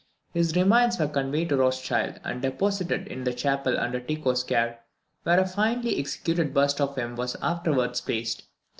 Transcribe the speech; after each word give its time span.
His 0.33 0.55
remains 0.55 0.97
were 0.97 1.07
conveyed 1.07 1.49
to 1.49 1.57
Rothschild, 1.57 2.19
and 2.23 2.41
deposited 2.41 3.05
in 3.07 3.23
the 3.23 3.35
chapel 3.35 3.79
under 3.79 3.99
Tycho's 3.99 4.43
care, 4.43 4.79
where 5.21 5.39
a 5.39 5.45
finely 5.45 5.99
executed 5.99 6.55
bust 6.55 6.81
of 6.81 6.95
him 6.95 7.15
was 7.15 7.35
afterwards 7.39 8.01
placed. 8.01 8.45